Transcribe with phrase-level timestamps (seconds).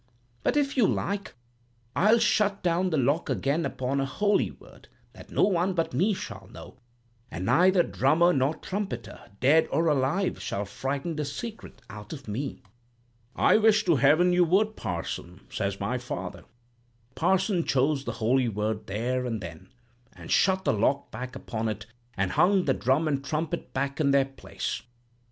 [0.41, 1.35] But if you like,
[1.95, 6.15] I'll shut down the lock again upon a holy word that no one but me
[6.15, 6.77] shall know,
[7.29, 12.63] and neither drummer nor trumpeter, dead or alive, shall frighten the secret out of me.'
[13.35, 16.45] "'I wish to heaven you would, parson,' said my father.
[17.09, 19.69] "The parson chose the holy word there and then,
[20.13, 21.85] and shut the lock back upon it,
[22.17, 24.81] and hung the drum and trumpet back in their place.